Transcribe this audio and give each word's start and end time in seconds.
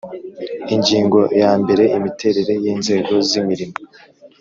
Ingingo 0.75 1.19
ya 1.41 1.51
mbere 1.61 1.83
Imiterere 1.97 2.53
y 2.63 2.67
inzego 2.73 3.13
z 3.29 3.31
imirimo 3.41 3.75